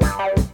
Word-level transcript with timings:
Black 0.00 0.51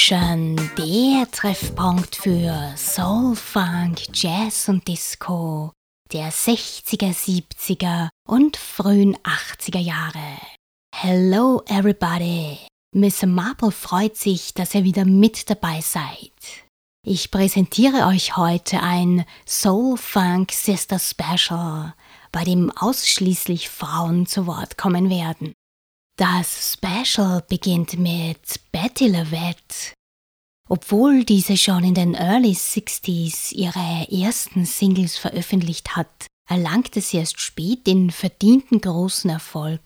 Explosion, 0.00 0.56
der 0.78 1.30
Treffpunkt 1.30 2.16
für 2.16 2.72
Soul, 2.74 3.36
Funk, 3.36 4.00
Jazz 4.14 4.66
und 4.70 4.88
Disco 4.88 5.72
der 6.10 6.32
60er, 6.32 7.12
70er 7.12 8.08
und 8.26 8.56
frühen 8.56 9.14
80er 9.18 9.78
Jahre. 9.78 10.38
Hello 10.96 11.62
everybody! 11.66 12.56
Miss 12.96 13.22
Marple 13.26 13.70
freut 13.70 14.16
sich, 14.16 14.54
dass 14.54 14.74
ihr 14.74 14.84
wieder 14.84 15.04
mit 15.04 15.50
dabei 15.50 15.82
seid. 15.82 16.32
Ich 17.06 17.30
präsentiere 17.30 18.06
euch 18.06 18.38
heute 18.38 18.80
ein 18.80 19.26
Soul 19.46 19.98
Funk 19.98 20.52
Sister 20.52 20.98
Special, 20.98 21.92
bei 22.32 22.44
dem 22.44 22.70
ausschließlich 22.74 23.68
Frauen 23.68 24.24
zu 24.24 24.46
Wort 24.46 24.78
kommen 24.78 25.10
werden. 25.10 25.52
Das 26.20 26.74
Special 26.74 27.42
beginnt 27.48 27.98
mit 27.98 28.60
Betty 28.72 29.06
LaVette. 29.06 29.94
Obwohl 30.68 31.24
diese 31.24 31.56
schon 31.56 31.82
in 31.82 31.94
den 31.94 32.14
Early 32.14 32.52
60s 32.52 33.52
ihre 33.54 34.06
ersten 34.12 34.66
Singles 34.66 35.16
veröffentlicht 35.16 35.96
hat, 35.96 36.26
erlangte 36.46 37.00
sie 37.00 37.16
erst 37.16 37.40
spät 37.40 37.86
den 37.86 38.10
verdienten 38.10 38.82
großen 38.82 39.30
Erfolg. 39.30 39.80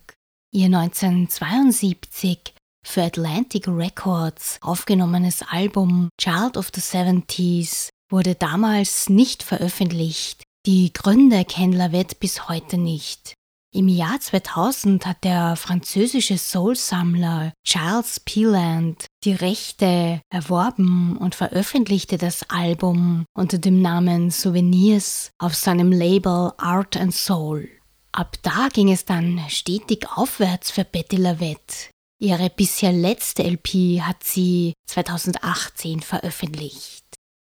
Ihr 0.53 0.67
1972 0.67 2.53
für 2.85 3.05
Atlantic 3.05 3.69
Records 3.69 4.59
aufgenommenes 4.61 5.43
Album 5.43 6.09
Child 6.21 6.57
of 6.57 6.73
the 6.75 6.81
Seventies 6.81 7.91
wurde 8.11 8.35
damals 8.35 9.09
nicht 9.09 9.45
veröffentlicht. 9.45 10.43
Die 10.67 10.93
Gründe 10.93 11.45
kennt 11.45 11.77
Lavette 11.77 12.17
bis 12.17 12.49
heute 12.49 12.77
nicht. 12.77 13.35
Im 13.77 13.89
Jahr 13.89 14.21
2000 14.21 15.05
hat 15.05 15.25
der 15.25 15.57
französische 15.57 16.39
Soul-Sammler 16.39 17.53
Charles 17.67 18.21
Peeland 18.21 19.07
die 19.25 19.33
Rechte 19.33 20.21
erworben 20.31 21.17
und 21.17 21.35
veröffentlichte 21.35 22.17
das 22.17 22.49
Album 22.49 23.25
unter 23.37 23.59
dem 23.59 23.83
Namen 23.83 24.31
Souvenirs 24.31 25.33
auf 25.41 25.57
seinem 25.57 25.91
Label 25.91 26.53
Art 26.57 26.97
and 26.97 27.13
Soul. 27.13 27.69
Ab 28.13 28.37
da 28.43 28.69
ging 28.73 28.93
es 28.93 29.07
dann 29.07 29.41
stetig 29.49 30.07
aufwärts 30.09 30.71
für 30.71 30.85
Betty 30.85 31.17
Lavette. 31.17 31.91
Ihre 32.21 32.51
bisher 32.51 32.93
letzte 32.93 33.43
LP 33.43 34.03
hat 34.03 34.23
sie 34.23 34.75
2018 34.87 35.99
veröffentlicht. 35.99 37.03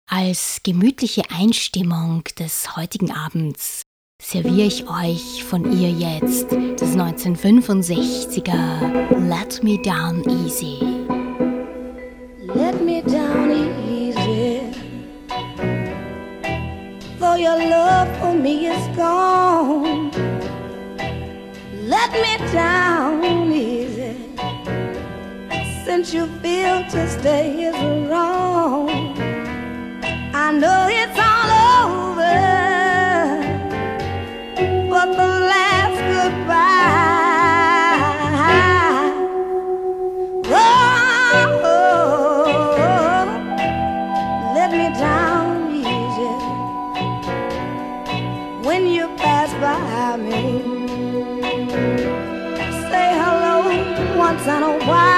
Als 0.10 0.62
gemütliche 0.64 1.30
Einstimmung 1.30 2.24
des 2.40 2.78
heutigen 2.78 3.12
Abends 3.12 3.82
serviere 4.22 4.68
ich 4.68 4.86
euch 4.88 5.44
von 5.44 5.66
ihr 5.72 5.90
jetzt 5.90 6.48
das 6.80 6.96
1965er 6.96 9.28
Let 9.28 9.62
Me 9.64 9.78
Down 9.82 10.24
Easy. 10.30 10.78
Let 12.56 12.82
me 12.82 13.02
down 13.02 13.52
easy. 13.90 14.62
Though 17.20 17.36
your 17.36 17.58
love 17.70 18.08
for 18.20 18.34
me 18.34 18.68
is 18.68 18.88
gone. 18.96 20.10
Let 21.84 22.12
me 22.14 22.38
down 22.54 23.52
easy. 23.52 24.16
Since 25.86 26.14
you 26.14 26.28
feel 26.42 26.86
to 26.92 27.08
stay 27.10 27.66
is 27.66 27.76
wrong. 28.10 28.90
I 30.34 30.52
know 30.54 30.88
it's 30.90 31.20
all 31.20 31.35
i 54.48 54.60
don't 54.60 54.86
want 54.86 55.15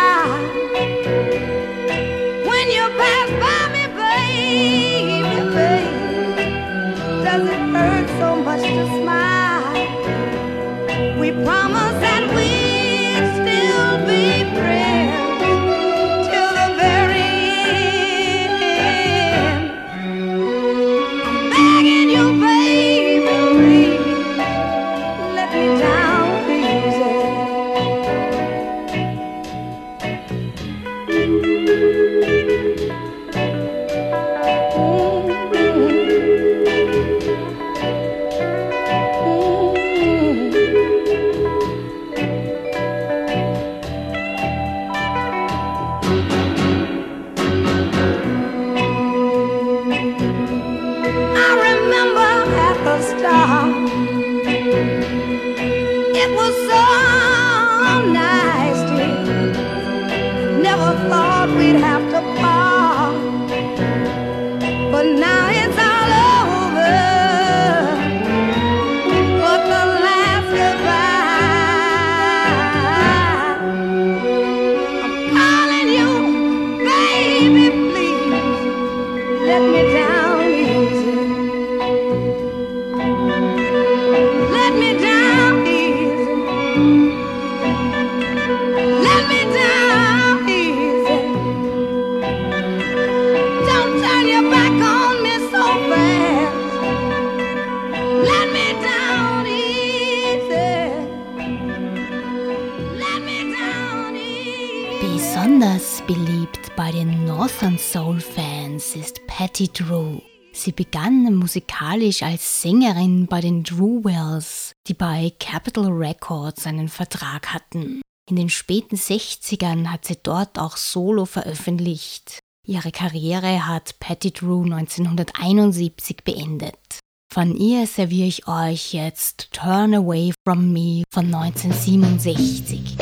musikalisch 111.57 112.21
als 112.21 112.61
Sängerin 112.61 113.25
bei 113.25 113.41
den 113.41 113.63
Drew 113.63 114.03
Wells, 114.03 114.73
die 114.87 114.93
bei 114.93 115.33
Capitol 115.39 115.87
Records 115.87 116.67
einen 116.67 116.87
Vertrag 116.87 117.51
hatten. 117.51 118.01
In 118.29 118.35
den 118.35 118.49
späten 118.49 118.95
60ern 118.95 119.87
hat 119.87 120.05
sie 120.05 120.17
dort 120.21 120.59
auch 120.59 120.77
Solo 120.77 121.25
veröffentlicht. 121.25 122.39
Ihre 122.67 122.91
Karriere 122.91 123.65
hat 123.65 123.99
Patty 123.99 124.31
Drew 124.31 124.63
1971 124.65 126.17
beendet. 126.23 126.99
Von 127.33 127.55
ihr 127.55 127.87
serviere 127.87 128.27
ich 128.27 128.47
euch 128.47 128.93
jetzt 128.93 129.51
Turn 129.51 129.95
Away 129.95 130.33
From 130.45 130.71
Me 130.71 131.03
von 131.11 131.33
1967. 131.33 132.97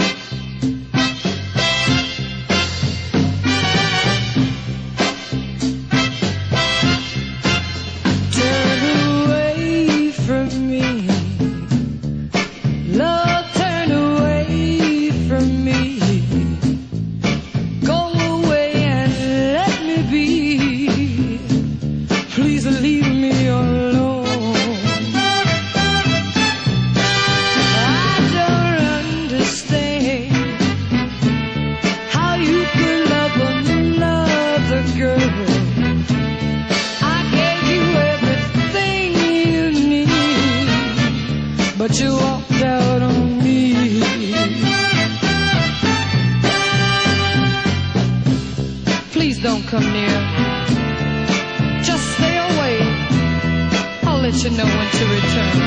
I'll 54.45 54.51
let 54.51 54.59
you 54.59 54.63
know 54.63 54.77
when 54.77 54.91
to 54.91 55.05
return. 55.05 55.64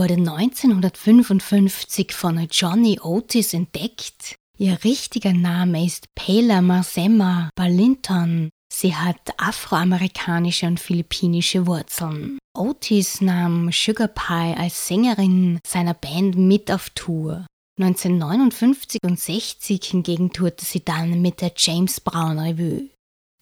Wurde 0.00 0.14
1955 0.14 2.12
von 2.14 2.48
Johnny 2.50 2.98
Otis 3.02 3.52
entdeckt. 3.52 4.36
Ihr 4.56 4.82
richtiger 4.82 5.34
Name 5.34 5.84
ist 5.84 6.06
Pela 6.14 6.62
Marsema 6.62 7.50
Balinton. 7.54 8.48
Sie 8.72 8.96
hat 8.96 9.20
afroamerikanische 9.36 10.66
und 10.66 10.80
philippinische 10.80 11.66
Wurzeln. 11.66 12.38
Otis 12.56 13.20
nahm 13.20 13.70
Sugar 13.72 14.08
Pie 14.08 14.54
als 14.56 14.88
Sängerin 14.88 15.60
seiner 15.66 15.92
Band 15.92 16.34
mit 16.34 16.72
auf 16.72 16.88
Tour. 16.94 17.44
1959 17.78 19.00
und 19.04 19.20
60 19.20 19.84
hingegen 19.84 20.32
tourte 20.32 20.64
sie 20.64 20.82
dann 20.82 21.20
mit 21.20 21.42
der 21.42 21.52
James 21.54 22.00
Brown 22.00 22.38
Revue. 22.38 22.88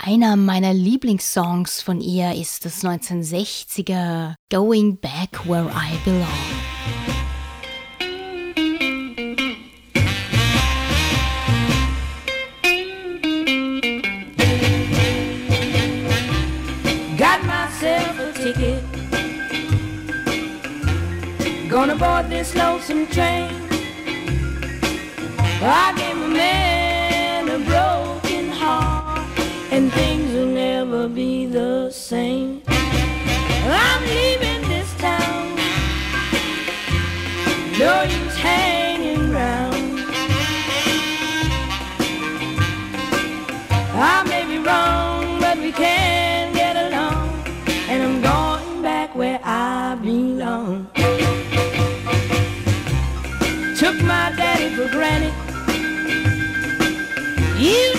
Einer 0.01 0.37
meiner 0.37 0.73
Lieblingssongs 0.73 1.83
von 1.83 2.01
ihr 2.01 2.33
ist 2.33 2.65
das 2.65 2.85
1960er 2.85 4.35
Going 4.49 4.97
Back 5.01 5.45
Where 5.45 5.69
I 5.69 5.99
Belong. 6.05 6.29
Gonna 21.69 21.95
board 21.97 22.31
this 22.31 22.55
lonesome 22.55 23.07
train. 23.09 23.51
I 25.61 25.93
gave 25.97 26.17
a 26.17 26.29
man 26.29 26.78
same. 31.91 32.63
I'm 32.67 34.03
leaving 34.03 34.69
this 34.69 34.93
town. 34.97 35.57
No 37.79 38.03
use 38.03 38.37
hanging 38.37 39.33
round. 39.33 40.01
I 43.95 44.23
may 44.29 44.45
be 44.47 44.59
wrong, 44.59 45.41
but 45.41 45.59
we 45.59 45.73
can 45.73 46.53
get 46.55 46.77
along. 46.77 47.29
And 47.89 48.03
I'm 48.03 48.21
going 48.21 48.83
back 48.83 49.15
where 49.15 49.41
I 49.43 49.97
belong. 50.03 50.91
Took 53.77 53.97
my 54.03 54.33
daddy 54.37 54.75
for 54.77 54.89
granted. 54.89 55.35
You 57.59 57.98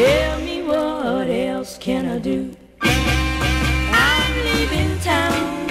Tell 0.00 0.40
me 0.40 0.62
what 0.62 1.28
else 1.28 1.76
can 1.76 2.06
I 2.06 2.18
do? 2.18 2.56
I'm 2.80 4.34
leaving 4.46 4.98
town. 5.00 5.66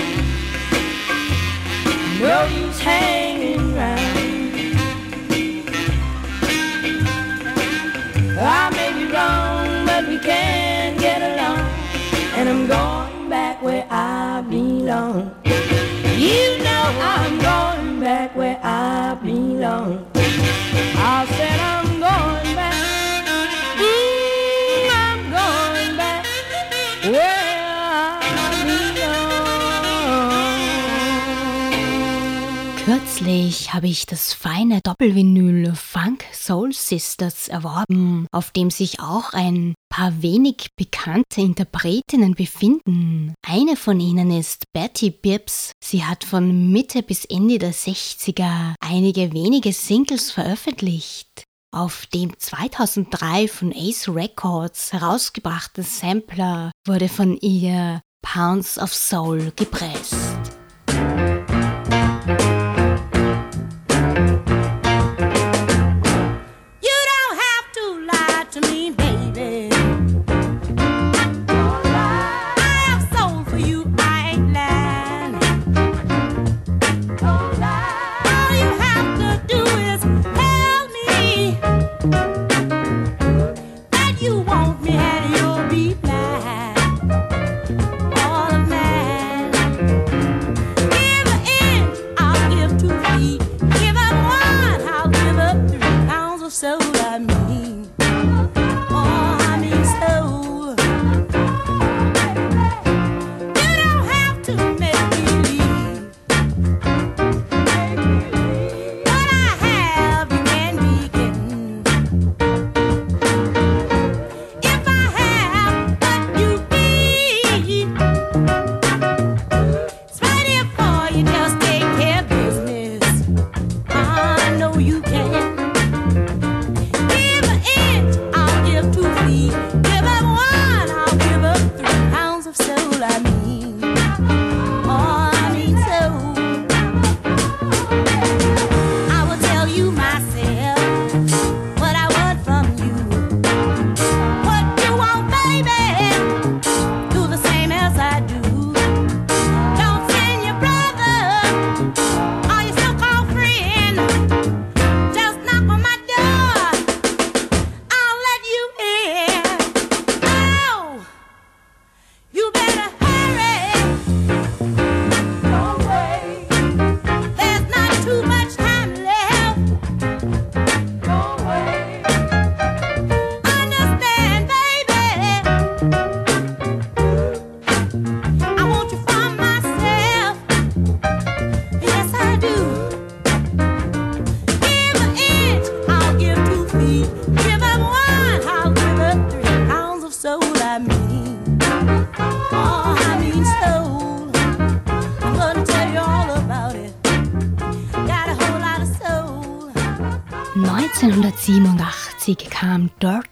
No 2.20 2.46
use 2.46 2.80
hanging 2.80 3.19
Habe 33.74 33.88
ich 33.88 34.08
das 34.08 34.34
feine 34.34 34.80
Doppelvinyl 34.84 35.76
Funk 35.76 36.26
Soul 36.34 36.74
Sisters 36.74 37.48
erworben, 37.50 38.26
auf 38.32 38.50
dem 38.50 38.72
sich 38.72 39.00
auch 39.00 39.34
ein 39.34 39.76
paar 39.90 40.24
wenig 40.24 40.70
bekannte 40.76 41.42
Interpretinnen 41.42 42.34
befinden. 42.34 43.36
Eine 43.46 43.76
von 43.76 44.00
ihnen 44.00 44.32
ist 44.32 44.64
Betty 44.74 45.12
Bibbs. 45.12 45.72
Sie 45.84 46.04
hat 46.04 46.24
von 46.24 46.72
Mitte 46.72 47.04
bis 47.04 47.26
Ende 47.26 47.60
der 47.60 47.74
60er 47.74 48.74
einige 48.80 49.34
wenige 49.34 49.72
Singles 49.72 50.32
veröffentlicht. 50.32 51.44
Auf 51.72 52.08
dem 52.08 52.38
2003 52.40 53.48
von 53.48 53.72
Ace 53.72 54.10
Records 54.10 54.94
herausgebrachten 54.94 55.84
Sampler 55.84 56.72
wurde 56.88 57.08
von 57.08 57.38
ihr 57.38 58.02
Pounds 58.24 58.80
of 58.80 58.94
Soul 58.94 59.52
gepresst. 59.56 60.59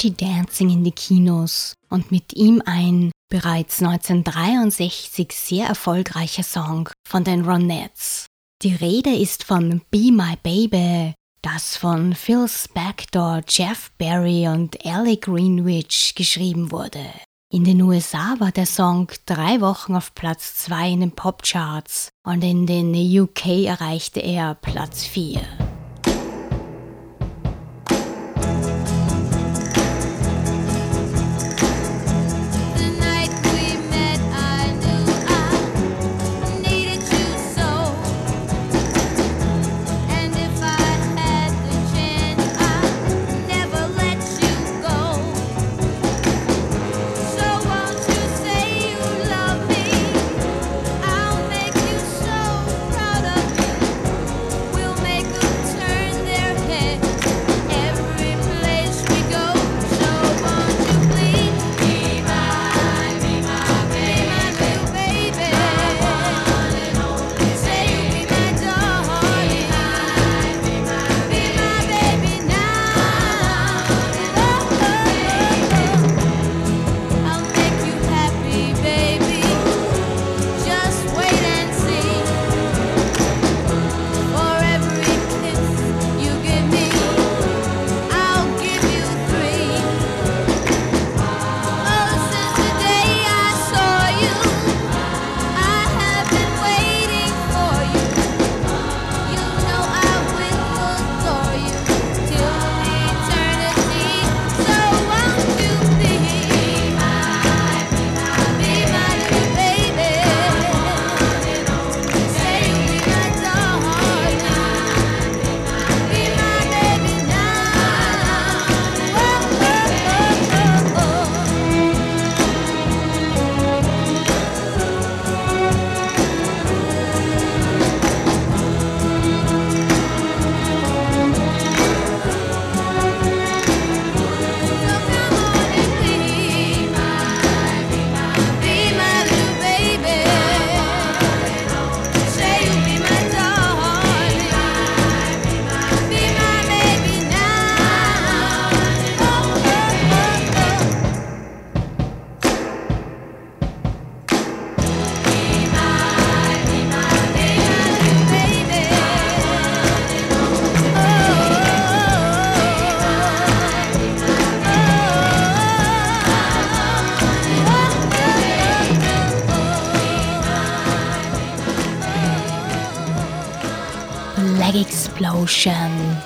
Dirty 0.08 0.26
Dancing 0.26 0.70
in 0.70 0.84
die 0.84 0.92
Kinos 0.92 1.74
und 1.90 2.12
mit 2.12 2.34
ihm 2.34 2.62
ein 2.66 3.12
bereits 3.30 3.82
1963 3.82 5.34
sehr 5.34 5.68
erfolgreicher 5.68 6.44
Song 6.44 6.90
von 7.08 7.24
den 7.24 7.44
Ronettes. 7.44 8.28
Die 8.62 8.74
Rede 8.74 9.14
ist 9.14 9.44
von 9.44 9.82
Be 9.92 10.12
My 10.12 10.36
Baby, 10.42 11.14
das 11.42 11.76
von 11.76 12.16
Phil 12.16 12.48
Spector, 12.48 13.42
Jeff 13.48 13.92
Barry 13.98 14.48
und 14.48 14.84
Ellie 14.86 15.18
Greenwich 15.18 16.14
geschrieben 16.16 16.72
wurde. 16.72 17.06
In 17.52 17.64
den 17.64 17.82
USA 17.82 18.36
war 18.40 18.52
der 18.52 18.66
Song 18.66 19.10
drei 19.26 19.62
Wochen 19.62 19.96
auf 19.96 20.16
Platz 20.16 20.56
2 20.56 20.90
in 20.90 21.00
den 21.02 21.12
Popcharts 21.12 22.10
und 22.26 22.44
in 22.44 22.66
den 22.66 22.94
UK 22.94 23.66
erreichte 23.66 24.22
er 24.22 24.56
Platz 24.56 25.04
4. 25.06 25.42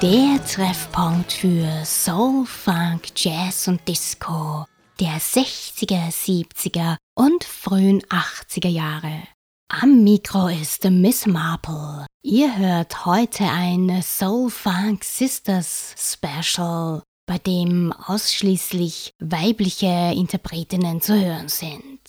der 0.02 0.44
Treffpunkt 0.48 1.32
für 1.32 1.86
Soul, 1.86 2.44
Funk, 2.48 3.10
Jazz 3.16 3.68
und 3.68 3.88
Disco 3.88 4.66
der 5.00 5.20
60er, 5.20 6.12
70er 6.12 6.96
und 7.16 7.44
frühen 7.44 8.02
80er 8.04 8.68
Jahre. 8.68 9.22
Am 9.70 10.04
Mikro 10.04 10.48
ist 10.48 10.84
Miss 10.86 11.28
Marple. 11.28 12.08
Ihr 12.24 12.58
hört 12.58 13.06
heute 13.06 13.44
ein 13.44 14.02
Soul 14.02 14.50
Funk 14.50 15.04
Sisters 15.04 15.94
Special, 15.98 17.04
bei 17.28 17.38
dem 17.38 17.94
ausschließlich 17.94 19.12
weibliche 19.20 20.14
Interpretinnen 20.16 21.00
zu 21.02 21.14
hören 21.14 21.48
sind. 21.48 22.01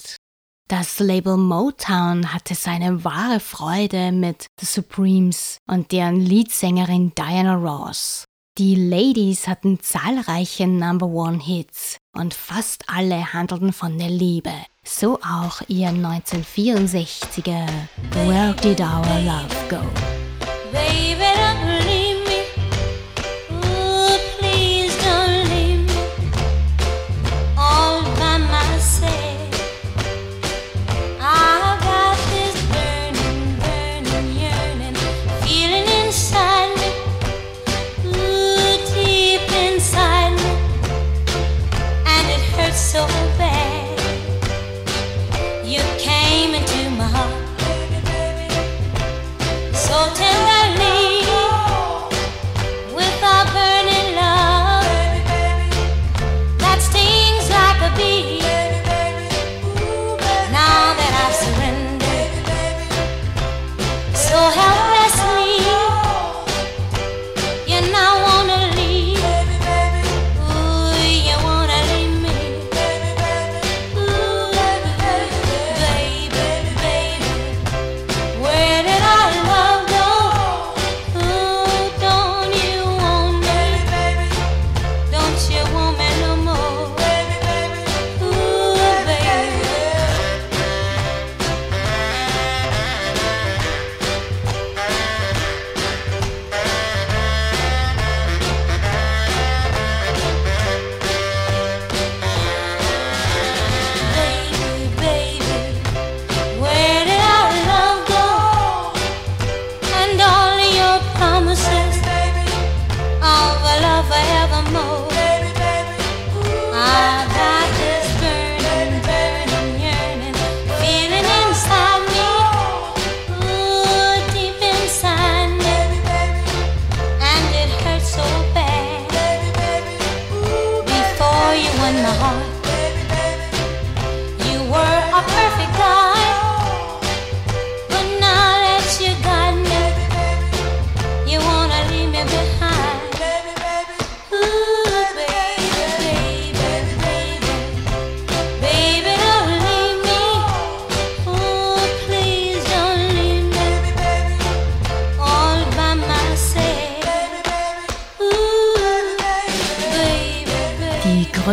Das 0.73 1.01
Label 1.01 1.37
Motown 1.37 2.33
hatte 2.33 2.55
seine 2.55 3.05
wahre 3.05 3.41
Freude 3.41 4.11
mit 4.11 4.47
The 4.59 4.65
Supremes 4.65 5.59
und 5.69 5.93
deren 5.93 6.19
Leadsängerin 6.19 7.13
Diana 7.15 7.57
Ross. 7.57 8.25
Die 8.57 8.75
Ladies 8.75 9.47
hatten 9.47 9.81
zahlreiche 9.81 10.67
Number 10.67 11.09
One 11.09 11.39
Hits 11.41 11.99
und 12.17 12.33
fast 12.33 12.85
alle 12.87 13.35
handelten 13.35 13.75
von 13.75 13.99
der 13.99 14.09
Liebe. 14.09 14.55
So 14.83 15.19
auch 15.21 15.61
ihr 15.69 15.91
1964er 15.91 17.67
Where 18.25 18.55
Did 18.63 18.81
Our 18.81 19.05
Love 19.27 19.55
Go? 19.69 19.83
Baby, 20.73 21.32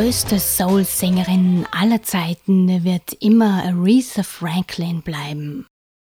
größte 0.09 0.39
Soul-Sängerin 0.39 1.67
aller 1.69 2.01
Zeiten 2.01 2.83
wird 2.83 3.13
immer 3.19 3.63
Aretha 3.63 4.23
Franklin 4.23 5.03
bleiben. 5.03 5.67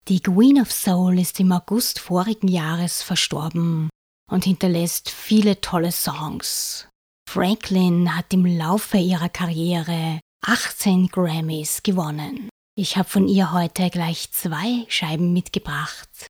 Die 0.08 0.20
Queen 0.20 0.58
of 0.58 0.72
Soul 0.72 1.18
ist 1.18 1.38
im 1.38 1.52
August 1.52 1.98
vorigen 1.98 2.48
Jahres 2.48 3.02
verstorben 3.02 3.90
und 4.32 4.44
hinterlässt 4.44 5.10
viele 5.10 5.60
tolle 5.60 5.92
Songs. 5.92 6.88
Franklin 7.28 8.16
hat 8.16 8.32
im 8.32 8.46
Laufe 8.46 8.96
ihrer 8.96 9.28
Karriere 9.28 10.18
18 10.46 11.08
Grammys 11.08 11.82
gewonnen. 11.82 12.48
Ich 12.78 12.96
habe 12.96 13.06
von 13.06 13.28
ihr 13.28 13.52
heute 13.52 13.90
gleich 13.90 14.32
zwei 14.32 14.86
Scheiben 14.88 15.34
mitgebracht 15.34 16.29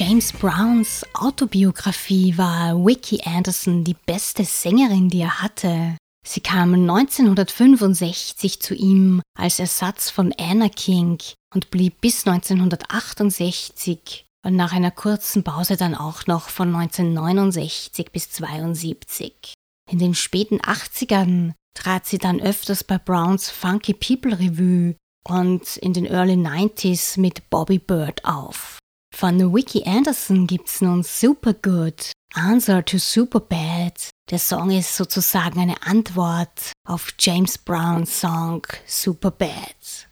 James 0.00 0.32
Browns 0.32 1.04
Autobiografie 1.12 2.38
war 2.38 2.76
Wiki 2.86 3.20
Anderson 3.24 3.82
die 3.82 3.96
beste 4.06 4.44
Sängerin, 4.44 5.08
die 5.08 5.22
er 5.22 5.42
hatte. 5.42 5.96
Sie 6.24 6.38
kam 6.38 6.72
1965 6.72 8.60
zu 8.60 8.76
ihm 8.76 9.20
als 9.36 9.58
Ersatz 9.58 10.08
von 10.08 10.32
Anna 10.38 10.68
King 10.68 11.18
und 11.52 11.72
blieb 11.72 12.00
bis 12.00 12.24
1968 12.28 14.24
und 14.46 14.54
nach 14.54 14.72
einer 14.72 14.92
kurzen 14.92 15.42
Pause 15.42 15.76
dann 15.76 15.96
auch 15.96 16.28
noch 16.28 16.48
von 16.48 16.72
1969 16.72 18.12
bis 18.12 18.26
1972. 18.40 19.54
In 19.90 19.98
den 19.98 20.14
späten 20.14 20.60
80ern 20.60 21.54
trat 21.74 22.06
sie 22.06 22.18
dann 22.18 22.40
öfters 22.40 22.84
bei 22.84 22.98
Browns 22.98 23.50
Funky 23.50 23.94
People 23.94 24.38
Revue 24.38 24.94
und 25.26 25.76
in 25.78 25.92
den 25.92 26.06
Early 26.06 26.34
90s 26.34 27.18
mit 27.18 27.50
Bobby 27.50 27.80
Bird 27.80 28.24
auf. 28.24 28.78
Von 29.14 29.52
Wiki 29.52 29.84
Anderson 29.84 30.46
gibt's 30.46 30.80
nun 30.80 31.02
Super 31.02 31.54
Good, 31.54 32.12
Answer 32.34 32.84
to 32.84 32.98
Super 32.98 33.40
Bad. 33.40 34.10
Der 34.30 34.38
Song 34.38 34.70
ist 34.70 34.96
sozusagen 34.96 35.60
eine 35.60 35.82
Antwort 35.82 36.72
auf 36.86 37.14
James 37.18 37.58
Browns 37.58 38.20
Song 38.20 38.66
Super 38.86 39.30
Bad. 39.30 40.07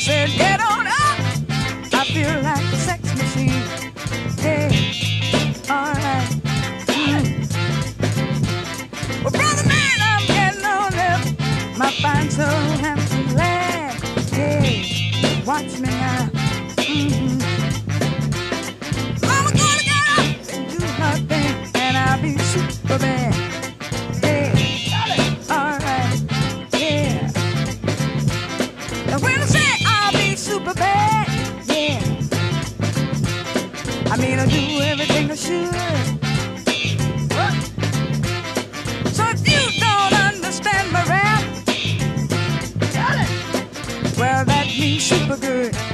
said, 0.00 0.30
get 0.30 0.60
on 0.60 0.86
up. 0.86 1.18
I 1.92 2.04
feel 2.04 2.42
like 2.42 2.64
a 2.72 2.76
sex 2.76 3.02
machine. 3.18 3.66
Hey, 4.38 4.70
all 5.68 5.92
right. 5.92 6.28
Mm. 6.86 7.22
Well, 9.22 9.30
brother 9.30 9.66
man, 9.68 9.98
I'm 10.00 10.26
getting 10.26 10.64
on 10.64 10.94
up. 10.94 11.22
My 11.76 11.90
fine 12.00 12.30
soul, 12.30 12.46
has 12.80 13.10
to 13.10 13.34
lad. 13.36 13.92
Hey, 14.32 15.42
watch 15.44 15.78
me 15.78 15.99
mean, 34.20 34.38
I 34.38 34.46
do 34.46 34.80
everything 34.82 35.30
I 35.30 35.34
should. 35.34 35.74
So 39.14 39.24
if 39.28 39.40
you 39.48 39.80
don't 39.80 40.12
understand 40.12 40.92
my 40.92 41.04
rap, 41.04 41.42
well, 44.18 44.44
that 44.44 44.66
means 44.78 45.04
super 45.04 45.36
good. 45.36 45.89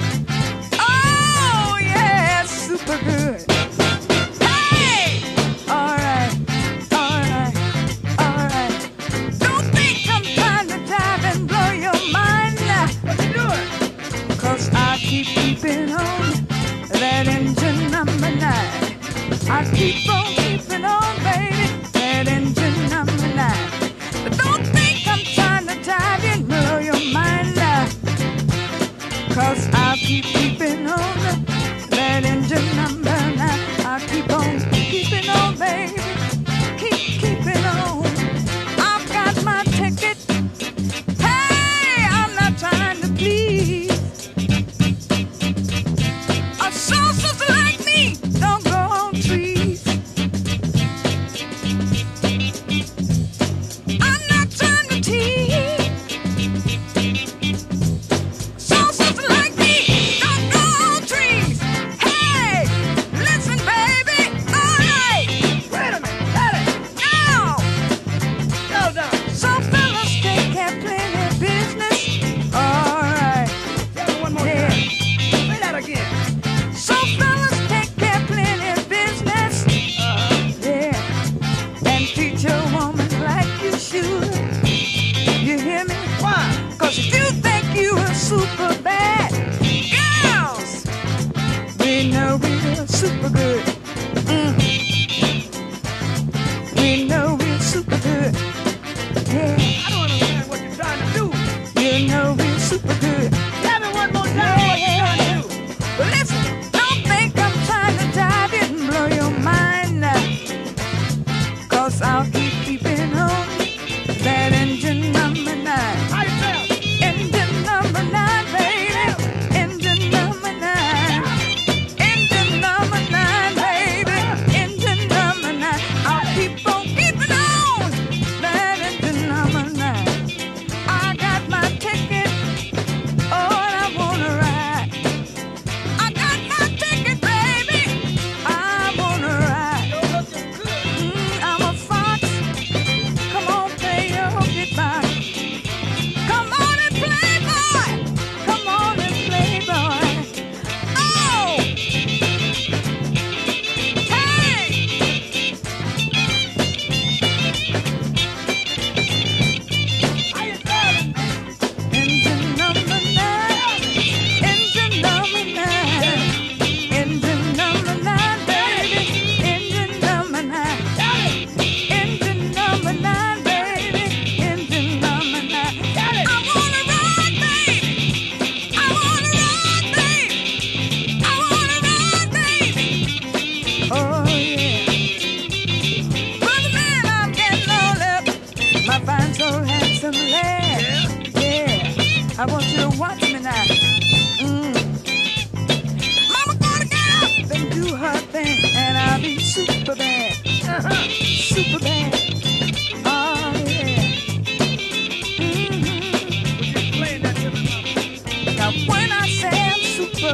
Super 102.76 103.15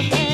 book 0.01 0.32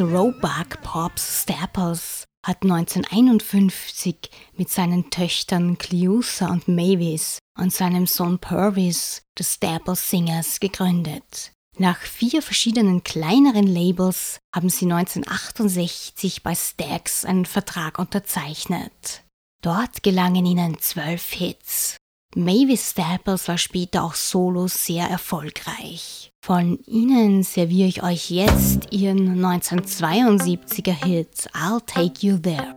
Roebuck 0.00 0.82
Pops 0.82 1.42
Staples 1.42 2.24
hat 2.46 2.62
1951 2.62 4.30
mit 4.56 4.70
seinen 4.70 5.10
Töchtern 5.10 5.76
Cleusa 5.76 6.48
und 6.48 6.68
Mavis 6.68 7.38
und 7.58 7.72
seinem 7.72 8.06
Sohn 8.06 8.38
Purvis 8.38 9.22
The 9.36 9.44
Staples 9.44 10.08
Singers 10.08 10.58
gegründet. 10.58 11.52
Nach 11.78 11.98
vier 11.98 12.40
verschiedenen 12.40 13.04
kleineren 13.04 13.66
Labels 13.66 14.38
haben 14.54 14.70
sie 14.70 14.86
1968 14.86 16.42
bei 16.42 16.54
Stax 16.54 17.24
einen 17.24 17.46
Vertrag 17.46 17.98
unterzeichnet. 17.98 19.22
Dort 19.62 20.02
gelangen 20.02 20.46
ihnen 20.46 20.78
zwölf 20.80 21.30
Hits. 21.32 21.96
Mavis 22.34 22.92
Staples 22.92 23.48
war 23.48 23.58
später 23.58 24.04
auch 24.04 24.14
solo 24.14 24.66
sehr 24.66 25.06
erfolgreich. 25.08 26.29
Von 26.42 26.78
ihnen 26.86 27.42
serviere 27.42 27.86
ich 27.88 28.02
euch 28.02 28.30
jetzt 28.30 28.92
ihren 28.92 29.44
1972er 29.44 31.04
Hit 31.04 31.50
I'll 31.52 31.84
Take 31.84 32.26
You 32.26 32.38
There. 32.38 32.74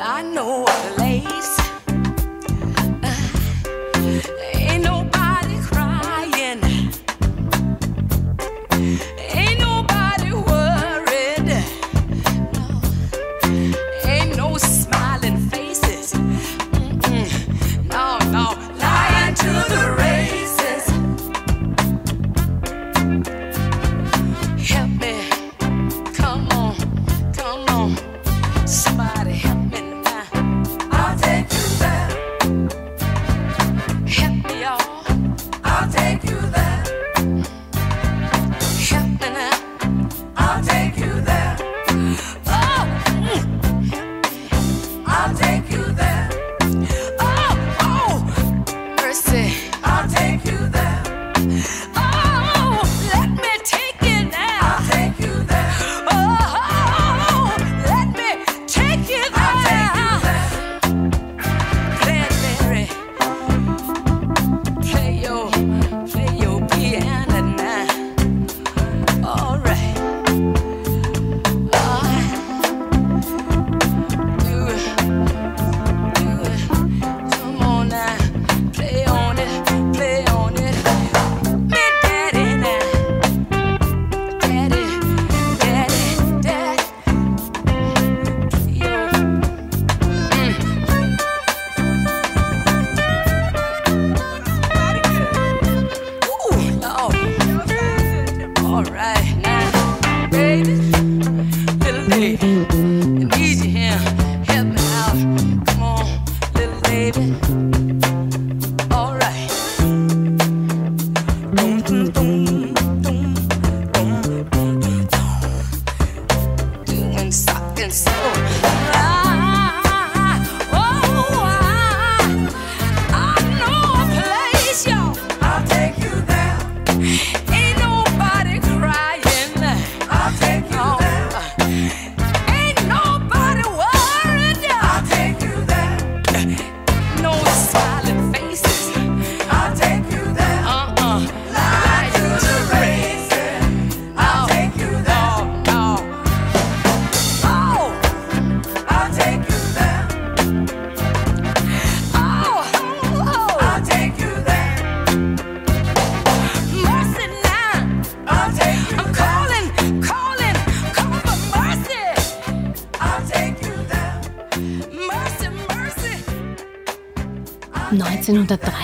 I 0.00 0.22
know 0.22 0.64
a 0.66 0.97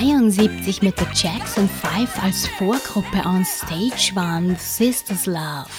1973 0.04 0.82
mit 0.82 1.00
der 1.00 1.08
Jackson 1.14 1.66
5 1.66 2.22
als 2.22 2.46
Vorgruppe 2.58 3.26
on 3.26 3.42
Stage 3.42 4.10
waren 4.14 4.54
Sisters 4.56 5.24
Love. 5.24 5.70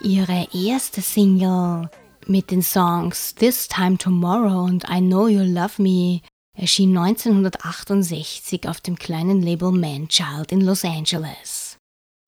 Ihre 0.00 0.48
erste 0.54 1.02
Single 1.02 1.90
mit 2.26 2.50
den 2.50 2.62
Songs 2.62 3.34
This 3.34 3.68
Time 3.68 3.98
Tomorrow 3.98 4.64
und 4.64 4.84
I 4.88 5.00
Know 5.00 5.28
You 5.28 5.42
Love 5.42 5.82
Me 5.82 6.22
erschien 6.56 6.96
1968 6.96 8.66
auf 8.70 8.80
dem 8.80 8.96
kleinen 8.96 9.42
Label 9.42 9.70
Manchild 9.70 10.50
in 10.50 10.62
Los 10.62 10.82
Angeles. 10.82 11.76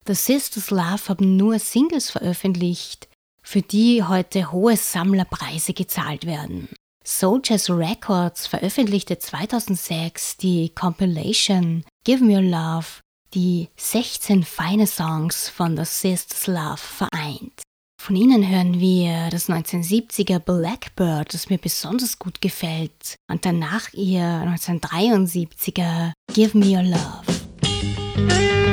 The 0.05 0.13
Sisters 0.13 0.69
Love 0.69 1.09
haben 1.09 1.37
nur 1.37 1.57
Singles 1.57 2.11
veröffentlicht, 2.11 3.09
für 3.41 3.63
die 3.63 4.03
heute 4.03 4.51
hohe 4.51 4.77
Sammlerpreise 4.77 5.73
gezahlt 5.73 6.27
werden. 6.27 6.69
Soldiers 7.11 7.71
Records 7.71 8.45
veröffentlichte 8.45 9.17
2006 9.17 10.37
die 10.37 10.69
Compilation 10.75 11.83
Give 12.03 12.23
Me 12.23 12.35
Your 12.35 12.43
Love, 12.43 12.85
die 13.33 13.67
16 13.77 14.43
feine 14.43 14.85
Songs 14.85 15.49
von 15.49 15.75
The 15.75 15.85
Sisters 15.85 16.45
Love 16.45 16.77
vereint. 16.77 17.63
Von 17.99 18.15
ihnen 18.15 18.47
hören 18.47 18.79
wir 18.79 19.29
das 19.31 19.49
1970er 19.49 20.37
Blackbird, 20.37 21.33
das 21.33 21.49
mir 21.49 21.57
besonders 21.57 22.19
gut 22.19 22.41
gefällt, 22.41 23.15
und 23.27 23.43
danach 23.43 23.91
ihr 23.93 24.21
1973er 24.21 26.11
Give 26.31 26.55
Me 26.55 26.77
Your 26.77 26.83
Love. 26.83 28.68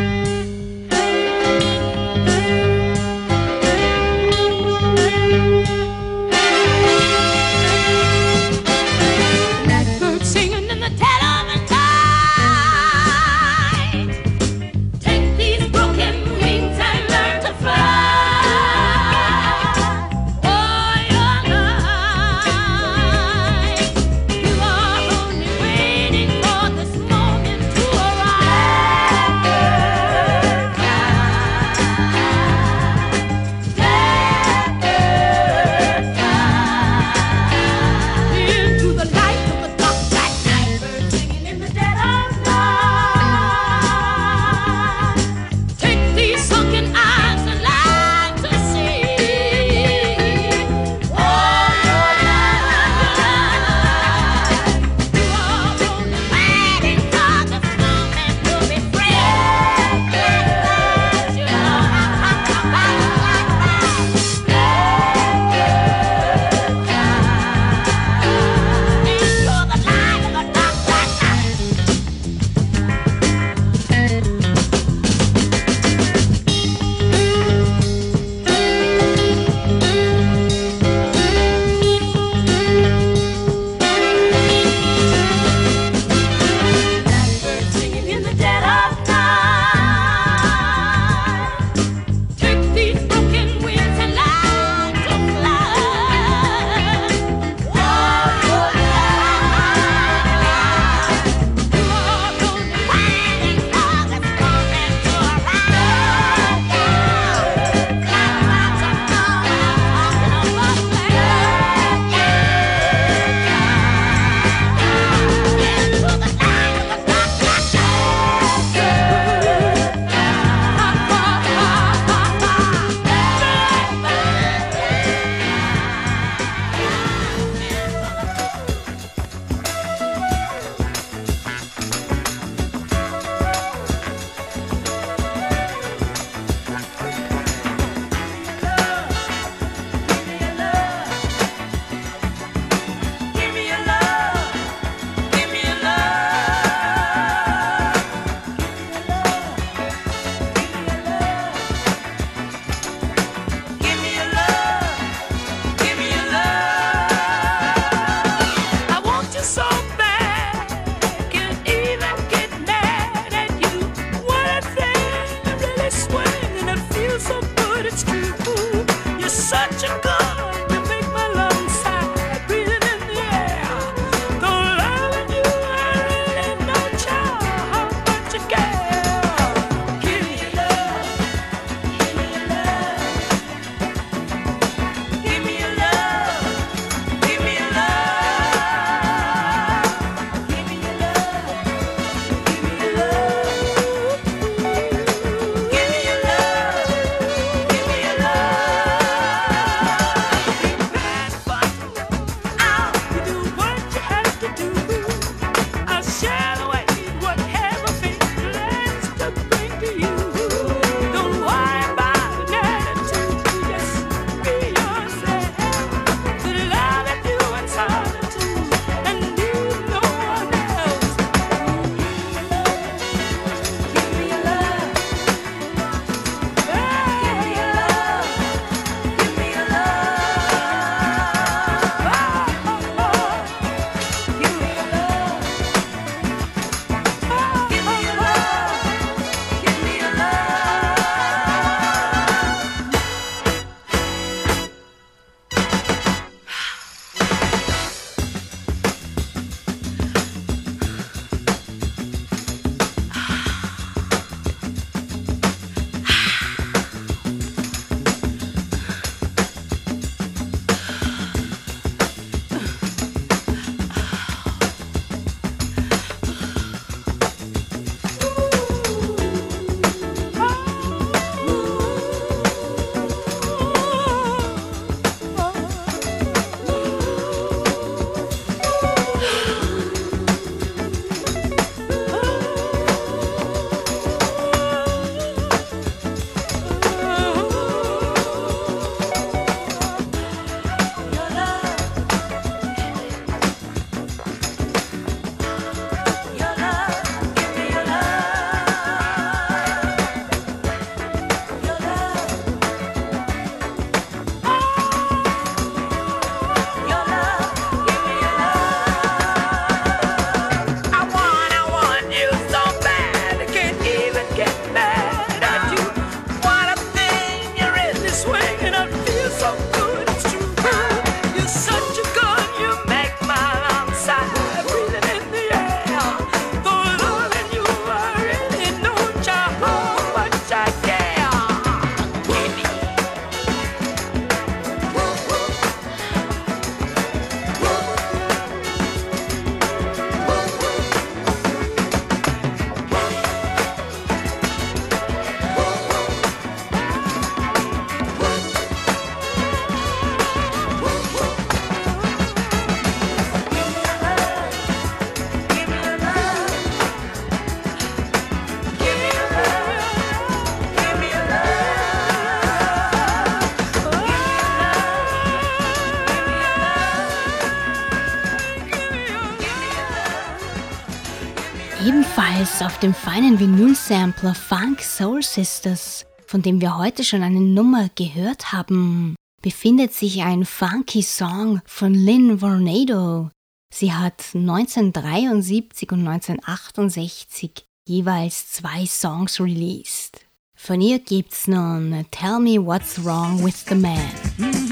Ebenfalls 372.56 372.74
auf 372.74 372.80
dem 372.80 372.94
feinen 372.94 373.38
Vinyl-Sampler 373.38 374.34
Funk 374.34 374.80
Soul 374.80 375.22
Sisters, 375.22 376.06
von 376.26 376.40
dem 376.40 376.60
wir 376.60 376.78
heute 376.78 377.04
schon 377.04 377.22
eine 377.22 377.40
Nummer 377.40 377.90
gehört 377.94 378.52
haben, 378.52 379.14
befindet 379.42 379.92
sich 379.92 380.22
ein 380.22 380.46
funky 380.46 381.02
Song 381.02 381.60
von 381.66 381.92
Lynn 381.92 382.38
Vornado. 382.38 383.30
Sie 383.74 383.92
hat 383.92 384.22
1973 384.32 385.92
und 385.92 386.06
1968 386.08 387.66
jeweils 387.86 388.52
zwei 388.52 388.86
Songs 388.86 389.38
released. 389.38 390.24
Von 390.54 390.80
ihr 390.80 390.98
gibt's 390.98 391.46
nun 391.48 392.06
Tell 392.10 392.38
Me 392.38 392.64
What's 392.64 393.04
Wrong 393.04 393.44
with 393.44 393.66
the 393.68 393.74
Man. 393.74 394.65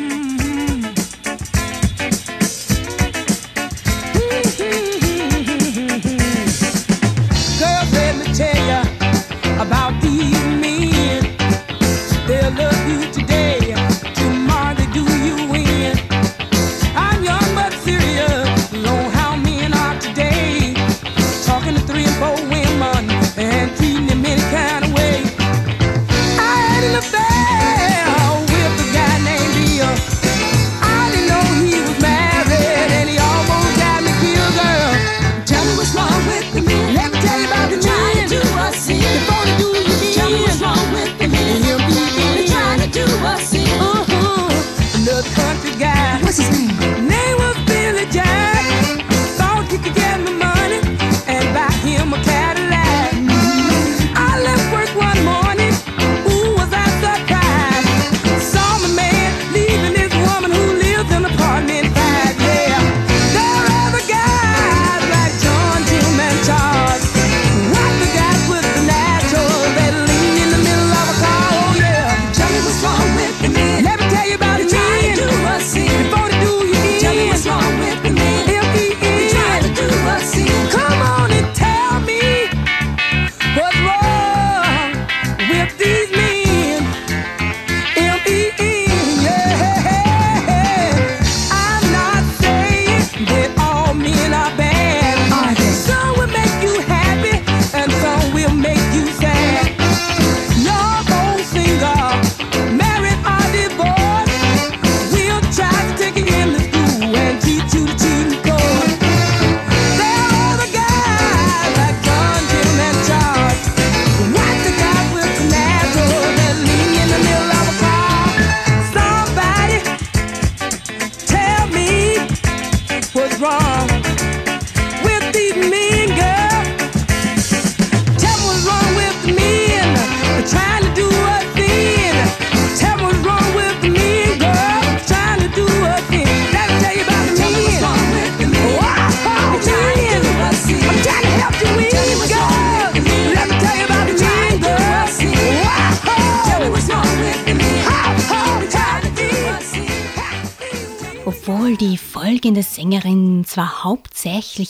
Sängerin 27.05 27.34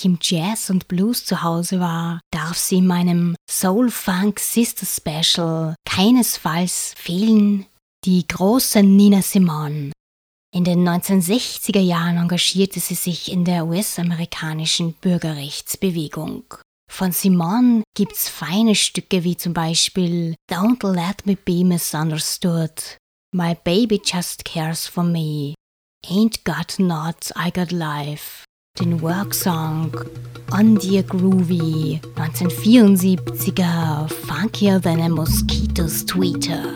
im 0.04 0.18
Jazz 0.20 0.70
und 0.70 0.88
Blues 0.88 1.24
zu 1.24 1.42
Hause 1.42 1.80
war, 1.80 2.20
darf 2.30 2.56
sie 2.56 2.76
in 2.76 2.86
meinem 2.86 3.36
Soul 3.50 3.90
Funk 3.90 4.38
Sister 4.40 4.86
Special 4.86 5.74
keinesfalls 5.88 6.94
fehlen, 6.96 7.66
die 8.04 8.26
große 8.26 8.82
Nina 8.82 9.22
Simone. 9.22 9.92
In 10.54 10.64
den 10.64 10.88
1960er 10.88 11.80
Jahren 11.80 12.16
engagierte 12.16 12.78
sie 12.78 12.94
sich 12.94 13.32
in 13.32 13.44
der 13.44 13.66
US-amerikanischen 13.66 14.92
Bürgerrechtsbewegung. 14.94 16.44
Von 16.88 17.10
Simone 17.10 17.82
gibt's 17.96 18.28
feine 18.28 18.76
Stücke 18.76 19.24
wie 19.24 19.36
zum 19.36 19.52
Beispiel 19.52 20.36
Don't 20.48 20.88
Let 20.88 21.26
Me 21.26 21.34
Be 21.34 21.64
Misunderstood, 21.64 22.98
My 23.34 23.56
Baby 23.64 24.00
Just 24.04 24.44
Cares 24.44 24.86
for 24.86 25.02
Me 25.02 25.54
Ain't 26.06 26.44
Got 26.44 26.78
Not, 26.78 27.32
I 27.34 27.50
Got 27.50 27.72
Life, 27.72 28.44
den 28.80 29.00
Worksong 29.00 29.94
On 30.50 30.74
Dear 30.74 31.04
Groovy, 31.04 32.00
1974er, 32.16 34.08
funkier 34.26 34.80
than 34.80 34.98
a 34.98 35.08
mosquito's 35.08 36.04
tweeter. 36.04 36.74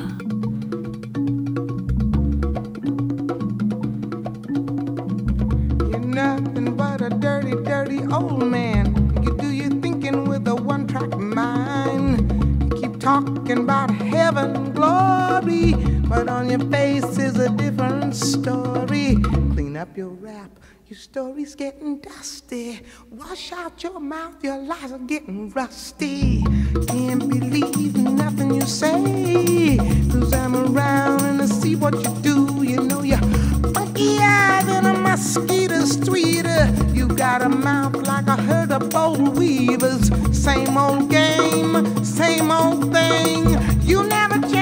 You're 5.90 5.98
nothing 5.98 6.76
but 6.76 7.00
a 7.02 7.10
dirty, 7.10 7.56
dirty 7.64 7.98
old 8.12 8.46
man. 8.46 8.94
You 9.24 9.36
do 9.36 9.48
your 9.50 9.70
thinking 9.82 10.28
with 10.28 10.46
a 10.46 10.54
one 10.54 10.86
track 10.86 11.18
mind. 11.18 12.30
You 12.62 12.70
keep 12.80 13.00
talking 13.00 13.58
about 13.58 13.90
heaven 13.90 14.54
and 14.54 14.72
glory. 14.72 15.74
But 16.08 16.28
on 16.28 16.48
your 16.48 16.60
face 16.70 17.18
is 17.18 17.40
a 17.40 17.48
different 17.48 18.14
story. 18.14 19.16
Clean 19.52 19.76
up 19.76 19.96
your 19.96 20.10
rap, 20.10 20.50
your 20.88 20.98
story's 20.98 21.54
getting 21.54 21.98
dusty. 21.98 22.80
Wash 23.10 23.52
out 23.52 23.82
your 23.82 24.00
mouth, 24.00 24.42
your 24.42 24.56
lies 24.56 24.90
are 24.90 24.98
getting 24.98 25.50
rusty. 25.50 26.42
Can't 26.86 27.28
believe 27.28 27.94
nothing 27.96 28.54
you 28.54 28.62
say. 28.62 29.76
Cause 30.10 30.32
I'm 30.32 30.56
around 30.56 31.22
and 31.22 31.42
I 31.42 31.46
see 31.46 31.76
what 31.76 31.94
you 31.94 32.14
do. 32.22 32.62
You 32.62 32.84
know 32.84 33.02
you're 33.02 33.18
funkier 33.18 34.64
than 34.64 34.86
a 34.86 34.94
mosquito's 34.98 35.98
tweeter. 35.98 36.96
You 36.96 37.08
got 37.08 37.42
a 37.42 37.50
mouth 37.50 37.96
like 38.06 38.26
a 38.26 38.40
herd 38.40 38.72
of 38.72 38.88
bold 38.88 39.36
weavers. 39.36 40.10
Same 40.32 40.78
old 40.78 41.10
game, 41.10 42.02
same 42.02 42.50
old 42.50 42.92
thing. 42.94 43.58
You 43.82 44.04
never 44.04 44.40
change. 44.48 44.57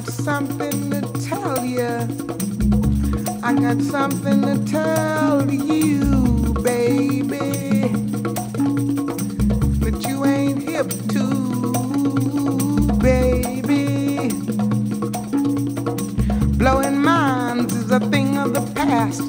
got 0.00 0.12
something 0.12 0.90
to 0.90 1.00
tell 1.28 1.64
you. 1.64 1.86
I 3.42 3.52
got 3.54 3.80
something 3.82 4.40
to 4.42 4.64
tell 4.70 5.50
you, 5.50 6.54
baby. 6.62 7.88
But 9.78 10.06
you 10.06 10.24
ain't 10.24 10.62
hip 10.62 10.88
to, 11.08 11.26
baby. 12.98 14.30
Blowing 16.56 17.02
minds 17.02 17.74
is 17.74 17.90
a 17.90 18.00
thing 18.00 18.38
of 18.38 18.54
the 18.54 18.62
past. 18.74 19.28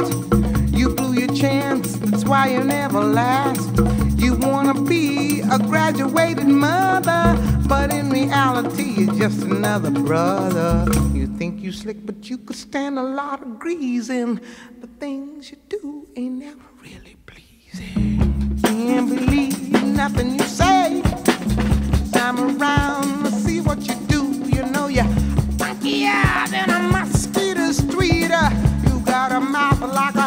You 0.74 0.90
blew 0.90 1.14
your 1.20 1.34
chance, 1.36 1.98
that's 1.98 2.24
why 2.24 2.48
you 2.48 2.64
never 2.64 3.02
last. 3.02 3.72
You 4.18 4.36
wanna 4.36 4.82
be 4.82 5.42
a 5.42 5.60
graduated 5.60 6.48
mother 6.48 7.61
but 7.72 7.94
in 7.94 8.10
reality, 8.10 8.84
you're 8.98 9.16
just 9.16 9.44
another 9.44 9.92
brother. 9.92 10.86
You 11.14 11.26
think 11.38 11.62
you 11.62 11.72
slick, 11.72 12.06
but 12.06 12.30
you 12.30 12.38
could 12.38 12.58
stand 12.58 13.00
a 13.00 13.02
lot 13.02 13.42
of 13.42 13.60
greasing. 13.60 14.42
The 14.82 14.88
things 15.00 15.52
you 15.52 15.58
do 15.70 16.06
ain't 16.18 16.40
never 16.40 16.68
really 16.84 17.16
pleasing. 17.26 18.60
Can't 18.62 19.08
believe 19.08 19.72
nothing 19.86 20.34
you 20.38 20.44
say. 20.44 21.02
I'm 22.16 22.38
around 22.60 23.24
to 23.24 23.32
see 23.32 23.62
what 23.62 23.80
you 23.88 23.96
do. 24.16 24.22
You 24.54 24.64
know 24.74 24.88
you're 24.88 25.14
funkier 25.56 26.50
than 26.50 26.70
a 26.72 26.80
mosquito 26.96 27.72
street. 27.72 28.32
You 28.86 29.00
got 29.06 29.32
a 29.32 29.40
mouth 29.40 29.80
like 29.80 30.16
a 30.16 30.21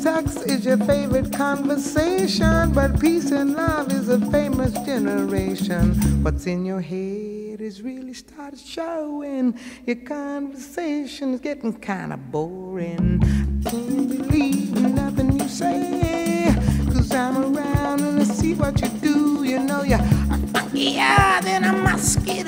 sex 0.00 0.36
is 0.42 0.64
your 0.64 0.76
favorite 0.78 1.32
conversation, 1.32 2.72
but 2.72 3.00
peace 3.00 3.30
and 3.30 3.54
love 3.54 3.92
is 3.92 4.08
a 4.08 4.20
famous 4.30 4.72
generation. 4.86 5.94
What's 6.22 6.46
in 6.46 6.64
your 6.64 6.80
head 6.80 7.60
is 7.60 7.82
really 7.82 8.14
started 8.14 8.60
showing. 8.60 9.58
Your 9.86 9.96
conversation 9.96 11.34
is 11.34 11.40
getting 11.40 11.72
kind 11.72 12.12
of 12.12 12.30
boring. 12.30 13.20
I 13.66 13.70
can't 13.70 14.08
believe 14.08 14.72
nothing 14.72 15.40
you 15.40 15.48
say. 15.48 16.54
Cause 16.92 17.12
I'm 17.12 17.56
around 17.56 18.00
and 18.00 18.20
I 18.20 18.24
see 18.24 18.54
what 18.54 18.80
you 18.80 18.88
do. 18.88 19.44
You 19.44 19.58
know 19.58 19.82
you're 19.82 19.98
funkier 19.98 21.42
than 21.42 21.64
a 21.64 21.72
mosquito 21.72 22.28
street. 22.28 22.47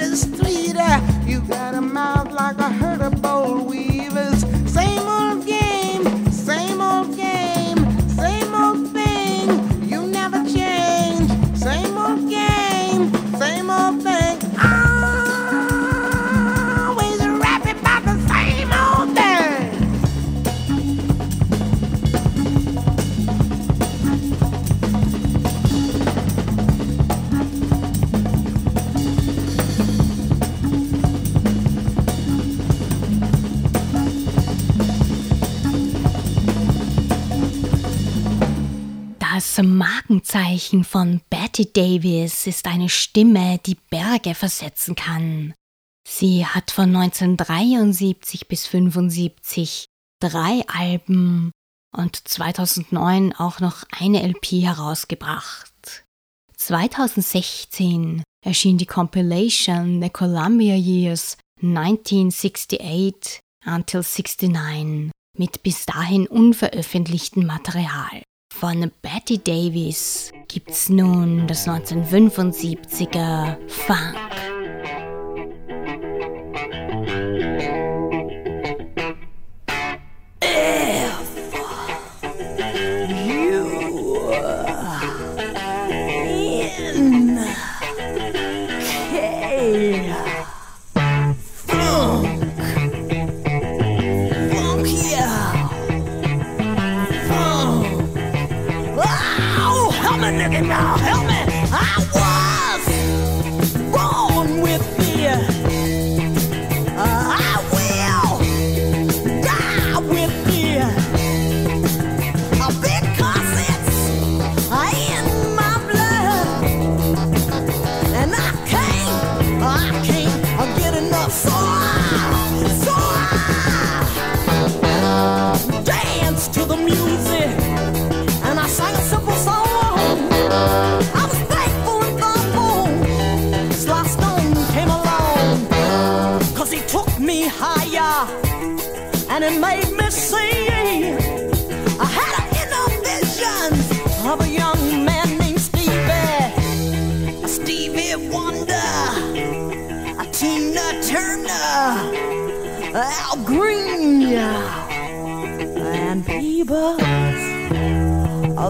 Markenzeichen 40.61 40.85
von 40.85 41.23
Betty 41.31 41.73
Davis 41.73 42.47
ist 42.47 42.67
eine 42.67 42.91
Stimme, 42.91 43.59
die 43.65 43.79
Berge 43.89 44.35
versetzen 44.35 44.95
kann. 44.95 45.55
Sie 46.07 46.45
hat 46.45 46.71
von 46.71 46.95
1973 46.95 48.47
bis 48.47 48.67
1975 48.67 49.87
drei 50.21 50.63
Alben 50.69 51.51
und 51.97 52.29
2009 52.29 53.35
auch 53.37 53.61
noch 53.61 53.85
eine 53.99 54.23
LP 54.23 54.63
herausgebracht. 54.63 56.05
2016 56.59 58.23
erschien 58.45 58.77
die 58.77 58.87
Compilation 58.87 60.03
The 60.03 60.11
Columbia 60.11 60.75
Years 60.75 61.39
1968 61.63 63.41
until 63.65 64.03
69 64.03 65.11
mit 65.39 65.63
bis 65.63 65.87
dahin 65.87 66.27
unveröffentlichtem 66.27 67.47
Material. 67.47 68.23
Von 68.61 68.93
Betty 69.01 69.39
Davis 69.39 70.33
gibt's 70.47 70.91
nun 70.91 71.47
das 71.47 71.67
1975er 71.67 73.57
Funk. 73.67 74.50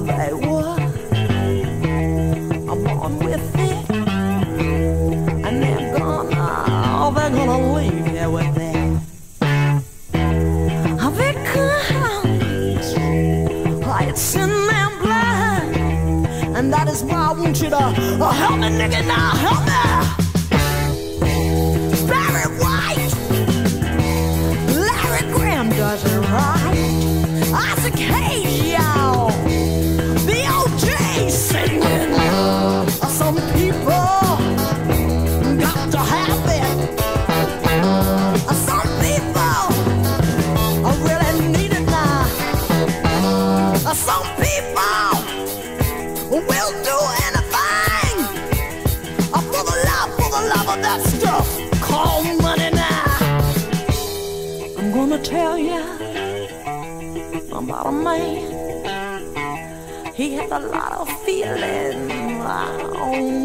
They 0.07 0.33
were. 0.33 0.77
I'm 2.71 2.87
on 2.87 3.19
with 3.19 3.55
it, 3.59 3.91
and 5.47 5.63
they're 5.63 5.99
gonna, 5.99 6.65
oh, 7.03 7.13
they're 7.15 7.31
gonna 7.31 7.75
leave 7.75 8.07
here 8.07 8.31
with 8.31 8.57
it. 8.57 9.01
Oh, 11.03 11.11
they 11.17 11.35
comes 11.53 12.97
like 13.87 14.09
it's 14.09 14.35
in 14.35 14.49
their 14.49 14.91
blood, 15.01 15.77
and 16.57 16.73
that 16.73 16.89
is 16.89 17.03
why 17.05 17.29
I 17.29 17.33
want 17.33 17.61
you 17.61 17.71
to 17.71 17.77
uh, 17.77 18.31
help 18.33 18.59
me, 18.59 18.69
nigga, 18.69 19.07
now 19.07 19.37
help 19.37 19.65
me. 19.67 20.20
Had 60.51 60.63
a 60.63 60.67
lot 60.67 60.93
of 60.93 61.23
feeling 61.23 62.11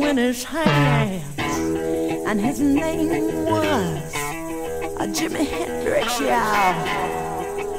in 0.01 0.17
his 0.17 0.43
hands, 0.43 1.23
and 1.37 2.41
his 2.41 2.59
name 2.59 3.45
was 3.45 4.15
uh, 4.15 5.05
Jimi 5.13 5.45
Hendrix, 5.45 6.19
y'all. 6.19 6.73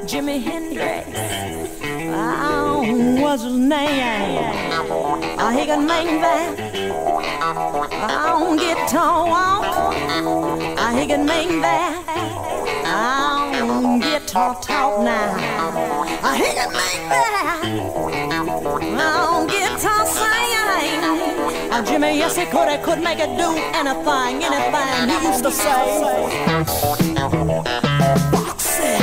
Jimi 0.07 0.41
Hendrix. 0.41 1.09
Oh, 2.15 3.19
was 3.21 3.43
his 3.43 3.57
name? 3.57 4.39
Uh, 5.41 5.51
he 5.51 5.67
could 5.67 5.81
make 5.81 6.21
that 6.21 6.61
on 8.09 8.57
guitar. 8.59 9.61
Uh, 10.79 10.97
he 10.97 11.05
could 11.09 11.27
make 11.27 11.49
that 11.63 12.05
on 13.65 13.99
guitar 13.99 14.55
talk 14.63 15.03
now. 15.03 16.05
Uh, 16.23 16.35
he 16.35 16.45
could 16.45 16.73
make 16.73 17.09
that 17.11 18.36
on 18.75 19.47
guitar 19.47 20.07
sing. 20.07 21.71
Uh, 21.71 21.83
Jimmy, 21.85 22.17
yes, 22.17 22.37
he 22.37 22.47
could. 22.47 22.69
He 22.69 22.79
could 22.79 23.03
make 23.03 23.19
it 23.19 23.37
do 23.37 23.51
anything, 23.75 24.45
anything. 24.45 25.09
He 25.09 25.27
used 25.29 25.45
to 25.45 25.51
say, 25.51 25.85
Foxy, 28.33 28.97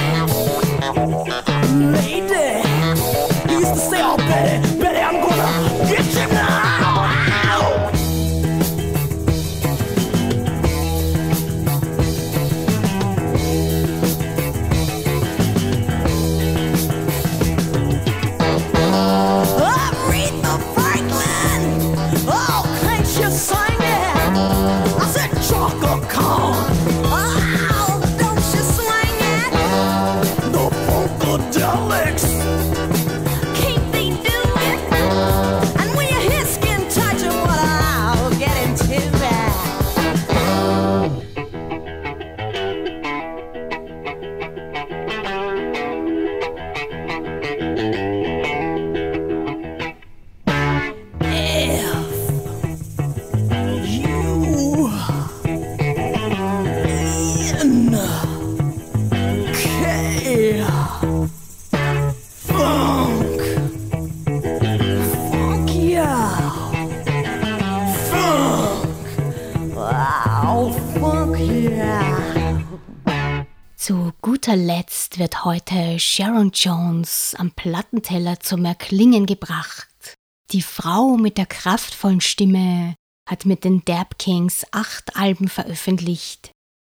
Heute 75.43 75.99
Sharon 75.99 76.51
Jones 76.53 77.35
am 77.37 77.51
Plattenteller 77.51 78.39
zum 78.39 78.63
Erklingen 78.63 79.25
gebracht. 79.25 80.15
Die 80.51 80.61
Frau 80.61 81.17
mit 81.17 81.37
der 81.37 81.45
kraftvollen 81.45 82.21
Stimme 82.21 82.95
hat 83.29 83.45
mit 83.45 83.65
den 83.65 83.83
Dab 83.83 84.17
Kings 84.17 84.65
acht 84.71 85.17
Alben 85.17 85.49
veröffentlicht. 85.49 86.51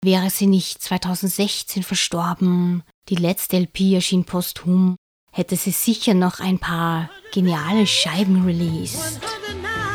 Wäre 0.04 0.28
sie 0.28 0.46
nicht 0.46 0.82
2016 0.82 1.82
verstorben, 1.82 2.82
die 3.08 3.16
letzte 3.16 3.56
LP 3.56 3.94
erschien 3.94 4.26
posthum, 4.26 4.96
hätte 5.32 5.56
sie 5.56 5.70
sicher 5.70 6.12
noch 6.12 6.40
ein 6.40 6.58
paar 6.58 7.08
geniale 7.32 7.86
Scheiben 7.86 8.44
released. 8.44 9.20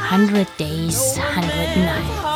100 0.09 0.47
Days, 0.59 1.19
100 1.35 1.77
Nights. 1.77 2.28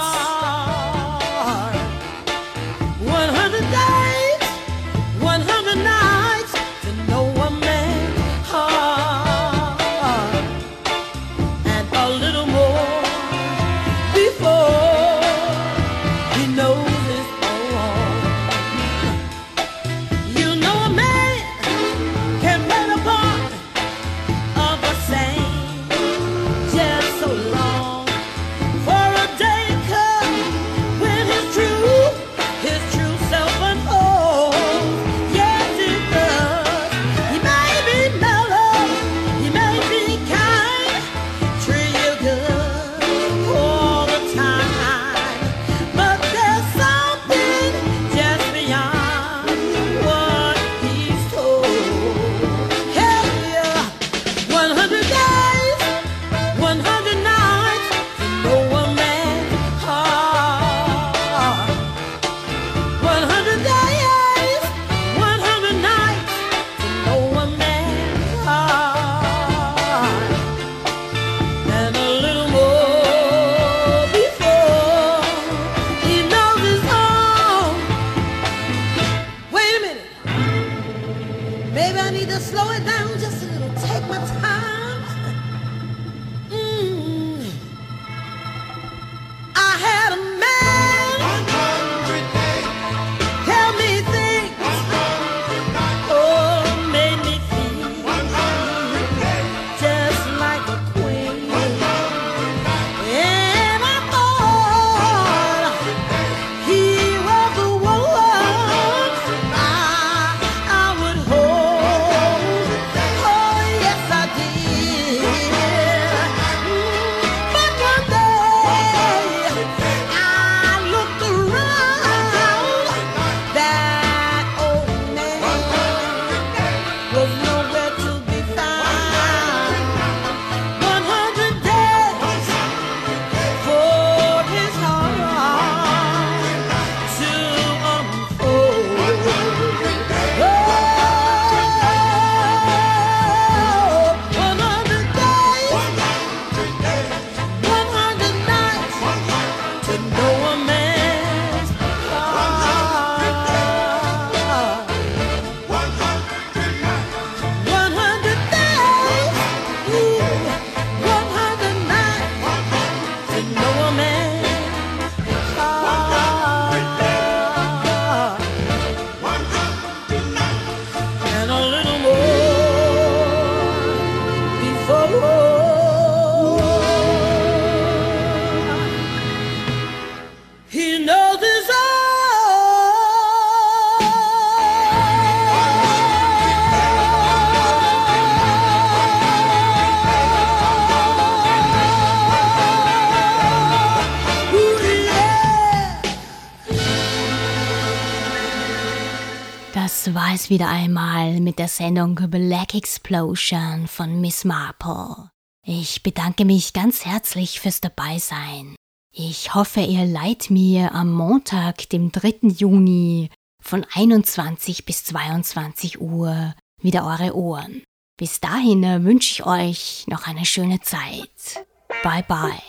Es 200.43 200.49
wieder 200.49 200.67
einmal 200.67 201.39
mit 201.39 201.57
der 201.57 201.69
Sendung 201.69 202.15
Black 202.15 202.75
Explosion 202.75 203.87
von 203.87 204.19
Miss 204.19 204.43
Marple. 204.43 205.29
Ich 205.65 206.03
bedanke 206.03 206.43
mich 206.43 206.73
ganz 206.73 207.05
herzlich 207.05 207.61
fürs 207.61 207.79
Dabeisein. 207.79 208.75
Ich 209.13 209.53
hoffe, 209.53 209.79
ihr 209.79 210.05
leiht 210.05 210.49
mir 210.49 210.93
am 210.93 211.13
Montag, 211.13 211.87
dem 211.89 212.11
3. 212.11 212.49
Juni 212.49 213.29
von 213.61 213.85
21 213.93 214.85
bis 214.85 215.05
22 215.05 216.01
Uhr 216.01 216.53
wieder 216.81 217.05
eure 217.05 217.37
Ohren. 217.37 217.81
Bis 218.17 218.41
dahin 218.41 218.83
äh, 218.83 219.03
wünsche 219.03 219.31
ich 219.31 219.45
euch 219.45 220.05
noch 220.07 220.27
eine 220.27 220.45
schöne 220.45 220.81
Zeit. 220.81 221.65
Bye 222.03 222.25
bye. 222.27 222.59